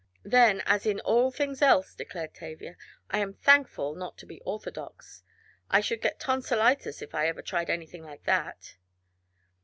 "Then, 0.25 0.63
as 0.65 0.87
in 0.87 0.99
all 1.01 1.29
things 1.29 1.61
else," 1.61 1.93
declared 1.93 2.33
Tavia, 2.33 2.75
"I 3.11 3.19
am 3.19 3.35
thankful 3.35 3.93
not 3.93 4.17
to 4.17 4.25
be 4.25 4.41
orthodox 4.41 5.21
I 5.69 5.79
should 5.79 6.01
get 6.01 6.19
tonsilitis 6.19 7.03
if 7.03 7.13
I 7.13 7.27
ever 7.27 7.43
tried 7.43 7.69
anything 7.69 8.03
like 8.03 8.23
that." 8.23 8.77